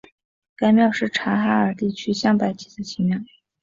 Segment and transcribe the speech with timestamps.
[0.55, 3.19] 该庙是察哈尔地区镶白旗的旗庙。